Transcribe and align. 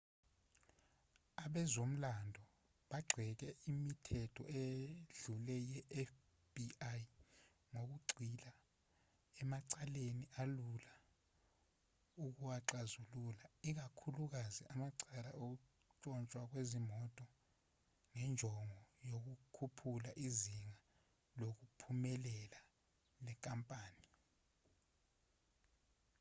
abezomlando 1.43 2.41
bagxeke 2.89 3.49
imithetho 3.71 4.43
edlule 4.65 5.55
yefbi 5.71 6.65
ngokugxila 7.71 8.49
emacaleni 9.41 10.25
alula 10.41 10.93
ukuwaxazulula 12.25 13.45
ikakhulukazi 13.69 14.61
amacala 14.73 15.31
okuntshontshwa 15.47 16.43
kwezimoto 16.51 17.25
ngenjongo 18.11 18.79
yokukhuphula 19.09 20.11
izinga 20.27 20.79
lokuphumelela 21.39 22.59
le 23.23 23.33
nkampani 23.37 24.07